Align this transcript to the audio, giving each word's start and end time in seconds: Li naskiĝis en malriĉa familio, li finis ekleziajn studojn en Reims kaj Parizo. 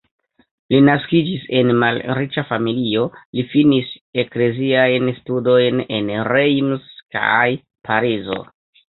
Li 0.73 0.77
naskiĝis 0.85 1.41
en 1.57 1.67
malriĉa 1.81 2.43
familio, 2.51 3.03
li 3.39 3.43
finis 3.51 3.91
ekleziajn 4.23 5.11
studojn 5.17 5.83
en 5.99 6.09
Reims 6.29 6.87
kaj 7.17 7.45
Parizo. 7.89 8.39